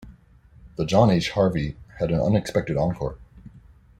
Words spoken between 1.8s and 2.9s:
had an unexpected